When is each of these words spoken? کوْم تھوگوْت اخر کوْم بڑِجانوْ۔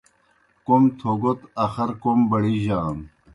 کوْم 0.65 0.83
تھوگوْت 0.99 1.39
اخر 1.63 1.89
کوْم 2.01 2.19
بڑِجانوْ۔ 2.29 3.03